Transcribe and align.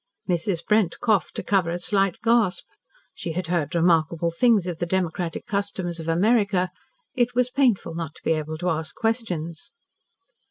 Mrs. 0.27 0.65
Brent 0.65 0.99
coughed 0.99 1.35
to 1.35 1.43
cover 1.43 1.69
a 1.69 1.77
slight 1.77 2.19
gasp. 2.23 2.65
She 3.13 3.33
had 3.33 3.45
heard 3.53 3.75
remarkable 3.75 4.31
things 4.31 4.65
of 4.65 4.79
the 4.79 4.87
democratic 4.87 5.45
customs 5.45 5.99
of 5.99 6.07
America. 6.07 6.71
It 7.13 7.35
was 7.35 7.51
painful 7.51 7.93
not 7.93 8.15
to 8.15 8.23
be 8.23 8.31
able 8.31 8.57
to 8.57 8.69
ask 8.71 8.95
questions. 8.95 9.73